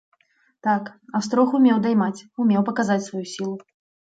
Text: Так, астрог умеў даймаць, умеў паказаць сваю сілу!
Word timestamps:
Так, 0.67 0.87
астрог 1.19 1.53
умеў 1.59 1.83
даймаць, 1.85 2.25
умеў 2.45 2.65
паказаць 2.71 2.97
сваю 3.11 3.23
сілу! 3.35 3.53